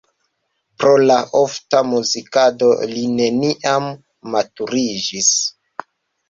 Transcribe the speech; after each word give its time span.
Pro 0.83 0.93
la 1.09 1.17
ofta 1.39 1.81
muzikado 1.89 2.71
li 2.95 3.03
neniam 3.19 3.87
maturiĝis. 4.37 5.31